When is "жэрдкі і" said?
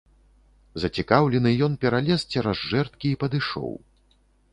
2.71-3.19